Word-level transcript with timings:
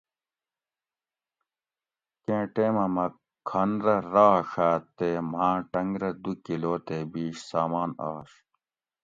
کیں 2.25 2.45
ٹیمہ 2.53 2.85
مہ 2.95 3.05
کھن 3.49 3.69
رہ 3.85 3.95
راڛاۤت 4.13 4.83
تے 4.97 5.09
ماں 5.31 5.55
ٹنگ 5.71 5.93
رہ 6.01 6.11
دو 6.23 6.31
کلو 6.45 6.73
تے 6.87 6.97
بیش 7.11 7.35
سامان 7.49 7.89
آش 8.11 8.31